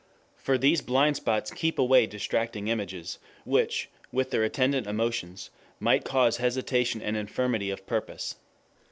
[0.35, 6.37] For these blind spots keep away distracting images, which with their attendant emotions, might cause
[6.37, 8.35] hesitation and infirmity of purpose.